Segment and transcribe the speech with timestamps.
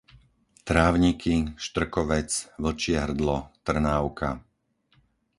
[0.69, 2.31] Trávniky, Štrkovec,
[2.63, 4.29] Vlčie hrdlo, Trnávka